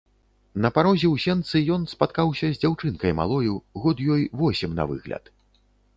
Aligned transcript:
На 0.63 0.69
парозе 0.77 1.05
ў 1.13 1.17
сенцы 1.25 1.61
ён 1.75 1.83
спаткаўся 1.93 2.49
з 2.53 2.57
дзяўчынкай 2.63 3.15
малою, 3.21 3.53
год 3.85 4.03
ёй 4.17 4.29
восем 4.41 4.71
на 4.81 4.89
выгляд. 4.95 5.35